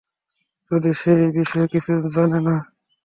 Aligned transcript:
যদিও 0.71 0.93
সে 0.93 1.11
এই 1.17 1.31
বিষয়ে 1.37 1.67
কিছুই 1.67 1.97
জানে 2.15 2.39
না। 2.47 2.55